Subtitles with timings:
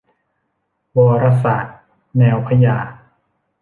[0.97, 1.75] วรศาสส์
[2.17, 2.77] แนวพญา